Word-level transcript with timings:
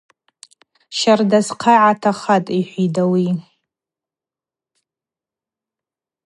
Щарда 0.97 1.39
схъа 1.47 1.73
йгӏатахатӏ,– 1.77 2.53
йхӏвитӏ 2.59 2.99
ауи. 3.03 3.27